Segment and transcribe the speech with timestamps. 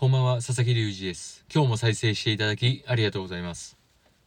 [0.00, 1.44] こんばんは、佐々木隆二です。
[1.54, 3.76] 今日も再生していただきありがとうございます。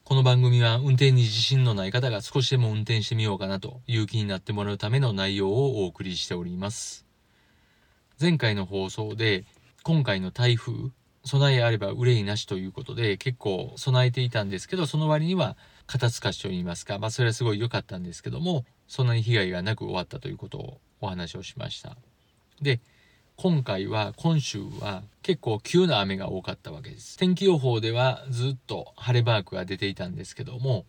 [0.03, 7.07] この番組は運転に自信のない方が少しでも運転してみようかなという気になってもらうための内容をお送りしております。
[8.21, 9.45] 前回の放送で
[9.81, 10.91] 今回の台風、
[11.25, 21.97] 備えあれば憂いなしということで結構備えていたんですけど、その割には肩透かしと言いますか、まあそれはすごい良かったんですけども、そんなに被害がなく終わったということをお話をしました。
[22.61, 22.79] で、
[23.43, 27.17] 今回は今週は結構急な雨が多かったわけです。
[27.17, 30.85] 天気予報ではずっと晴れマークが出ていたんですけども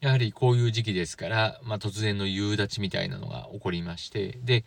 [0.00, 4.64] やはりこういう時期ですから、まあ、突然の夕立みたいなのが起こりましてで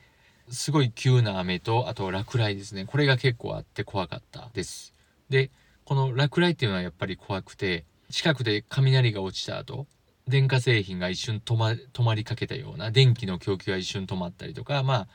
[0.47, 2.85] すごい急な雨とあと落雷ですね。
[2.85, 4.93] これが結構あって怖かったです。
[5.29, 5.51] で
[5.83, 9.87] この落雷っていうのはやっぱり怖くて近くで雷が落ちた後
[10.25, 15.07] 電化製品が一瞬止ま止まりかけたような電気の供給が一瞬止まったりとかまあ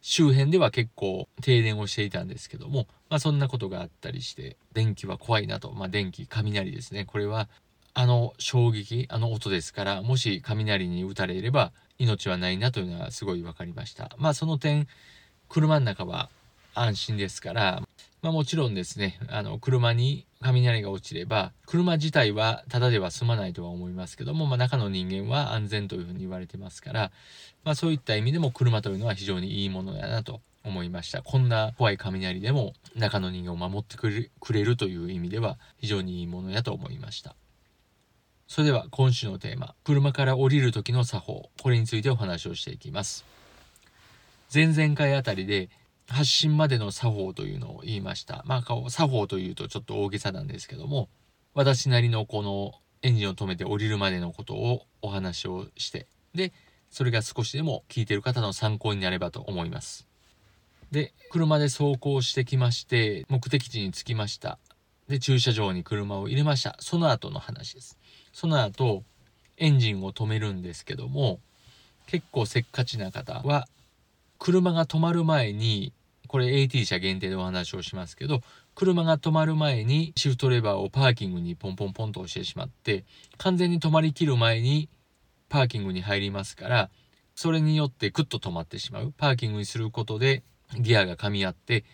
[0.00, 7.04] 周辺では結構停電をしていたんですけども、まあそんなことがあったりして、電気は怖いなと、まあ電気、雷ですね。
[7.04, 7.48] これは
[7.94, 14.10] あの衝撃、あの音ですから、もし雷に打たれれば命はないなというのはすごい分かりました。
[14.18, 14.86] まあその点、
[15.48, 16.28] 車の中は
[16.74, 17.82] 安心ですから、
[18.22, 27.12] まあもちろんですね、あの車に雷が落ちれば、車自体はただでは済まないとは思いますけども、まあ中の人間は安全というふうに言われてますから、
[27.64, 31.22] まあそういった意味でも車というのは非常にいいものだなと思いました。
[31.22, 37.36] こんな怖い雷でも中の人間を守ってくれくれるという意味では非常にいいものやと思いました。
[38.48, 43.24] それでは今週のテーマ、車から降りる時の作法、これについてお話をしていきます。
[44.52, 45.68] 前々回あたりで
[46.08, 48.42] 発信までの作法というのを言いました。
[48.46, 51.08] まあ作法というとちょっと大げさなんですけども、
[51.54, 56.52] 私なりのこのエンジンを止めて降りるまでのことをお話をして、で、
[56.90, 60.06] それが少しでも聞いてる方の参考になればと思います。
[60.90, 64.58] で、車で走行してきまして、目的地に着きました。
[65.08, 66.76] で、駐車場に車を入れました。
[66.80, 67.98] その後の話です。
[68.32, 69.02] その後、
[69.56, 71.40] エンジンを止めるんですけども、
[72.06, 73.66] 結構せっかちな方は、
[74.38, 75.92] 車が止まる前に、
[76.26, 78.42] これ AT 車限定でお話をしますけど、
[78.74, 83.04] 車が止まる前にシフトレバーをパーキングにポンポンポンと押してしまって、
[83.38, 84.88] 完全に止まりきる前に
[85.48, 86.90] パーキングに入りますから、
[87.34, 89.12] それによってクッと止まってしまう。
[89.16, 90.42] パーキングにすることで
[90.78, 91.84] ギアが噛み合って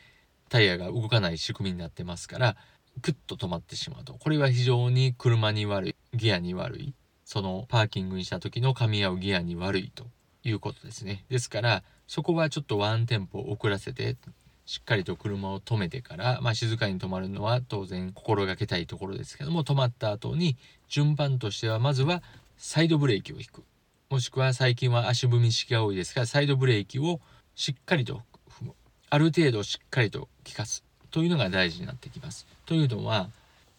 [0.48, 2.56] タイヤが動かない仕組みになってますから、
[3.00, 4.14] クッと止まってしまうと。
[4.14, 6.94] これは非常に車に悪い、ギアに悪い、
[7.24, 10.06] そのパーキングにした時の噛み合うギアに悪いと
[10.44, 11.24] いうことですね。
[11.28, 14.16] ですから、そこはちょっとワンテンポ遅らせて、
[14.64, 20.56] しっかりと車を止めてから、まあ静かに止まるのは当然心がけたいところですけども、止まった後に
[20.88, 22.22] 順番としてはまずは
[22.58, 23.64] サイドブレーキを引く。
[24.10, 27.20] もしくは最近は足踏み式が多いですが、サイドブレーキを
[27.54, 28.74] しっかりと踏む。
[29.10, 30.84] ある程度しっかりと効かす。
[31.10, 32.46] というのが大事になってきます。
[32.66, 33.30] というのは、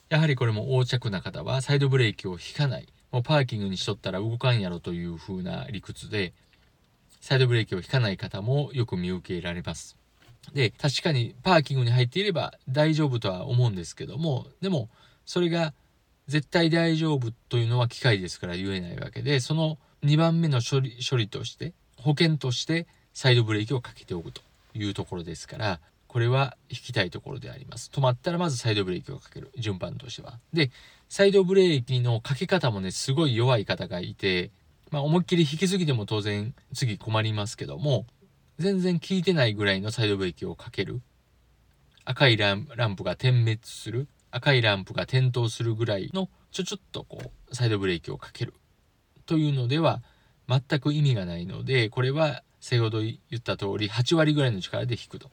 [0.09, 2.88] やはりこれも横着な方はサイドブレーキを引かない。
[3.12, 6.34] もうパーキングにしとったら動かんやろという風な理屈で、
[7.23, 9.95] サイドブレーキを引かない方もよく見受けられます。
[10.53, 14.89] で、確かにパーキングに入っていれば大丈夫とは思うんですけども、でも
[15.25, 15.73] それが
[16.28, 24.41] 絶対大丈夫というのは機械ですから言えないわけで、その2番目の処理処理として、保険としてサイドブレーキをかけておくと
[24.73, 27.89] いうところですから、これは引きたいところであります。
[27.94, 29.50] 止まったらまずサイドブレーキをかける。
[29.57, 30.39] 順番としては。
[30.51, 30.72] で、
[31.07, 34.51] サイドブレーキのかけ方もね、すごい弱い方がいて、
[34.91, 38.06] まあ思いっきり引きすぎても当然次困りますけども、
[38.59, 41.01] 全然効いてないぐらいのサイドブレーキをかける。
[42.06, 44.07] 赤いランプが点滅する。
[44.30, 48.53] 赤いランプが点灯するぐらいのちょちょっとこうサイドブレーキをかける。
[49.25, 50.01] というのでは
[50.47, 55.29] 全く意味がないので、これは先ほど言った通り8割ぐらいの力で引くと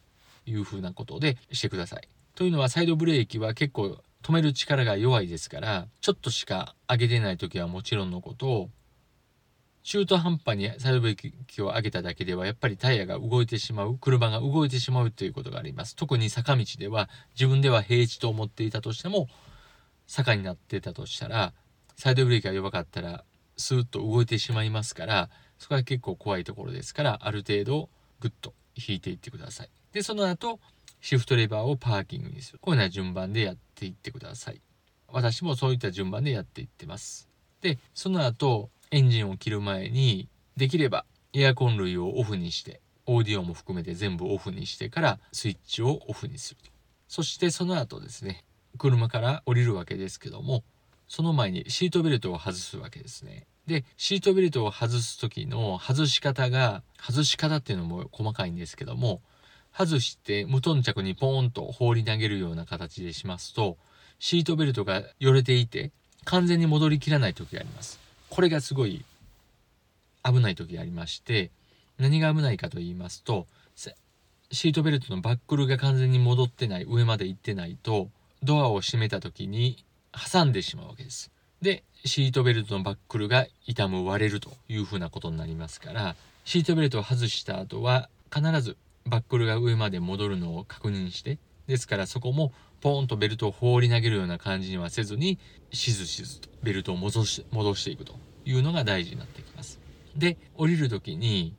[0.46, 2.08] いうふうなことでしてください。
[2.34, 8.70] というのはサイドブレーキは結構止める力が弱いですから、ちょっとしか上げてない時はもちろんのことを、
[9.82, 15.96] 中途半端にサイドブレーキを上げただけではやっぱりタイヤが動いてしまう、車が動いてしまうということがあります。
[15.96, 19.28] 特に坂道では自分では平地と思っていたとしても、
[20.06, 21.54] 坂になってたとしたら、
[21.96, 23.24] サイドブレーキが弱かったら
[23.56, 27.90] スーッと動いてしまいますから、そこは結構怖いところですからある程度
[28.20, 29.70] グッと引いていってください。
[29.92, 30.58] でその後
[31.00, 32.58] シフトレバーをパーキングにする。
[32.60, 34.60] こういうような順番でやっていってください。
[35.08, 37.28] 私もそういった順番でやっていってます。
[37.60, 46.70] でその後エンジンを切る前にできればエアコン類をオフにしてオーディオも含めて全部オフにしてからスイッチをオフにすると。
[47.08, 48.44] そしてその後ですね
[48.78, 50.64] 車から降りるわけですけども
[51.06, 53.46] その前にシートベルトを外すわけですね。
[53.66, 59.20] でシートベルトを外す時の外し方が外し方っていうのも細かいんですけども
[59.72, 63.76] 外して無頓着にポーンと放り投げるような形でしますと
[64.18, 65.92] シートベルトがよれていて
[66.24, 68.09] 完全に戻りきらない時があります。
[68.30, 69.04] これがすごい
[70.24, 71.50] 危ない時がありまして
[71.98, 73.46] 何が危ないかと言いますと
[74.52, 78.08] シートベルトのバックルが完全に戻ってない上まで行ってないと
[78.42, 81.30] ドアを閉めた時に挟んでしまうわけです。
[81.62, 91.38] でシートベルトのバックルが傷む割れるというふうなことになりますからシートベルトを外した後は必ずバックルが上まで戻るのを確認して
[91.70, 95.38] ですからそこもポーンとベルトを放り投げるような感じにはせずに
[95.70, 99.78] しずしずとベルトを戻し戻していくというのが大事になってきます。
[100.16, 101.54] で降りる時に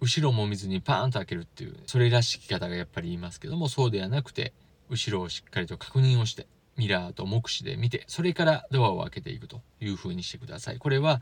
[0.00, 4.54] 後ろも見ずにパーンと開けるっていうそれらしき方がやっぱり言いますけどもそうではなくて
[4.88, 6.46] 後ろをしっかりと確認をして
[6.78, 10.78] ミラーと目視で見てそれからドアを開けていくという風にしてください。
[10.78, 11.20] これは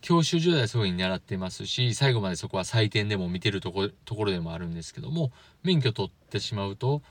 [0.00, 5.30] 教習所ではそういう風に習ってますし最後までそこは採点でも見てるとこところでもあるんですけども
[5.62, 7.02] 免許取ってしまうと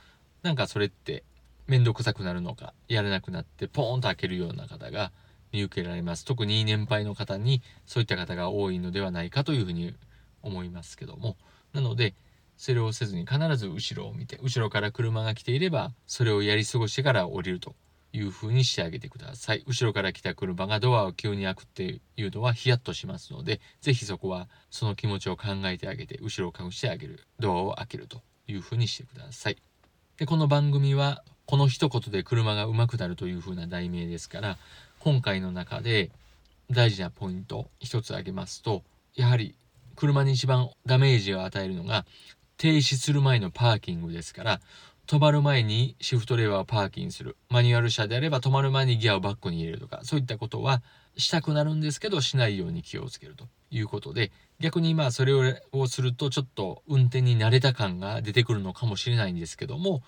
[0.41, 1.23] なんかそれって
[1.67, 5.11] 面倒くさくなるのかやれなくなってポーンと開けるような方が
[5.51, 6.25] 見受けられます。
[6.25, 9.95] 特に年配の方にそういった方が多いのではないかというふうに
[10.41, 11.37] 思いますけども。
[11.73, 12.15] なので
[12.57, 17.75] それをせずに必ず後ろを見て後ろから車が来ていればそれをやり過ごしてから降りると。
[18.11, 19.63] いう風にしてあげてください。
[19.67, 29.57] 後ろから来た車がドアを急に開くっていうのはヒヤッとしますので是非そこはその気持ちを考えてあげて後ろを隠してあげるドアを開けるという風にしてください。
[30.17, 34.57] でこの番組はこの一言で車が上手くなるという風な題名ですから
[34.99, 36.11] 今回の中で
[36.69, 38.83] 大事なポイント一つ挙げますと
[39.15, 39.55] やはり
[39.95, 42.05] 車に一番ダメージを与えるのが
[42.57, 44.61] 停止する前のパーキングですから
[45.09, 50.83] 止まる前にシフトレバーをパーキンするマニュアル車であれば止まる前にギアをバックに入れるとかそういったことは
[51.17, 55.33] したくなるんですけどしないように気をつけるということで逆にまあそれ
[55.71, 60.03] をするとちょっと運転に慣れた感が出てくるのかもしれないんですけども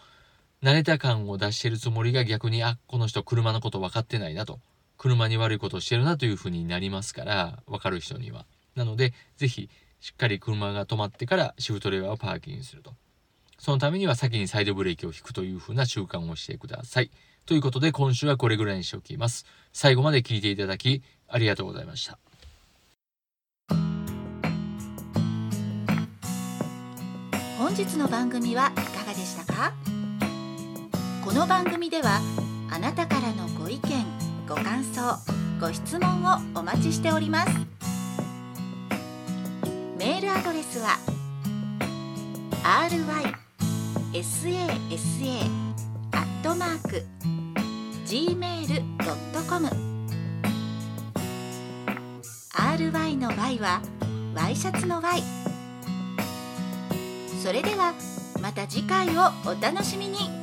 [0.61, 4.59] 慣れた感を出してるつもりが逆にあこの人車のこと分かってないなと
[4.99, 8.45] 車に悪いことをしてるなというふうになりますから分かる人には。
[8.75, 9.67] なので是非
[9.99, 12.93] しっかり車が止まってからシフトレバーをパーキングすると。
[13.61, 17.11] そのためには先にサイドブレーキを引くというふうな習慣をしてください。
[17.45, 19.45] ということで今週はこれぐらいにしておきます。
[19.71, 22.17] 最後まで聞いていただきありがとうございました。
[27.59, 29.73] 本日の番組はいかがでしたか？
[31.23, 32.19] この番組では
[32.71, 34.05] あなたからのご意見
[34.49, 35.19] ご感想
[35.59, 37.51] ご質問をお待ちしております
[39.99, 40.97] メールアドレスは
[44.13, 45.11] sasa.gmail.com
[52.91, 53.81] ry の y は
[54.35, 55.23] y シャツの y
[57.41, 57.93] それでは
[58.41, 60.40] また次回をお楽しみに